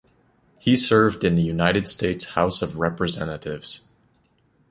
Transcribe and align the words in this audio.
He 0.57 0.75
served 0.77 1.23
in 1.23 1.35
the 1.35 1.43
United 1.43 1.87
States 1.87 2.25
House 2.25 2.63
of 2.63 2.79
Representatives. 2.79 3.81